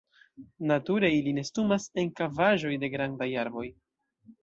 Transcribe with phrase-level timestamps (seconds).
[0.71, 3.71] Nature ili nestumas en kavaĵoj de grandaj arboj.